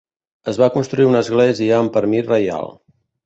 Es 0.51 0.55
va 0.61 0.69
construir 0.77 1.05
una 1.09 1.21
església 1.25 1.77
amb 1.81 1.93
permís 1.99 2.27
reial. 2.33 2.73